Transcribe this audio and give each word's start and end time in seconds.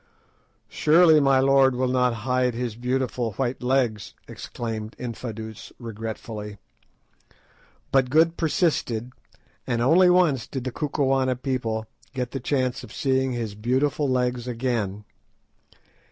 "Surely 0.67 1.19
my 1.19 1.39
lord 1.39 1.75
will 1.75 1.87
not 1.87 2.11
hide 2.25 2.55
his 2.55 2.75
beautiful 2.75 3.33
white 3.33 3.61
legs!" 3.61 4.15
exclaimed 4.27 4.95
Infadoos 4.97 5.71
regretfully. 5.77 6.57
But 7.91 8.09
Good 8.09 8.35
persisted, 8.35 9.11
and 9.67 9.79
once 9.87 10.09
only 10.17 10.39
did 10.49 10.63
the 10.63 10.71
Kukuana 10.71 11.35
people 11.35 11.85
get 12.15 12.31
the 12.31 12.39
chance 12.39 12.83
of 12.83 12.91
seeing 12.91 13.33
his 13.33 13.53
beautiful 13.53 14.09
legs 14.09 14.47
again. 14.47 15.05